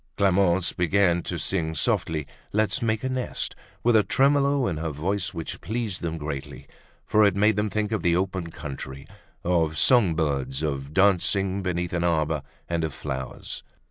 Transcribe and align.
Clemence 0.17 0.73
began 0.73 1.21
to 1.21 1.37
sing 1.37 1.75
softly 1.75 2.25
"Let's 2.51 2.81
Make 2.81 3.03
a 3.03 3.09
Nest" 3.09 3.55
with 3.83 3.95
a 3.95 4.01
tremolo 4.01 4.65
in 4.65 4.77
her 4.77 4.89
voice 4.89 5.31
which 5.31 5.61
pleased 5.61 6.01
them 6.01 6.17
greatly 6.17 6.65
for 7.05 7.23
it 7.23 7.35
made 7.35 7.55
them 7.55 7.69
think 7.69 7.91
of 7.91 8.01
the 8.01 8.15
open 8.15 8.49
country, 8.49 9.05
of 9.43 9.77
songbirds, 9.77 10.63
of 10.63 10.91
dancing 10.91 11.61
beneath 11.61 11.93
an 11.93 12.03
arbor, 12.03 12.41
and 12.67 12.83
of 12.83 12.95
flowers. 12.95 13.61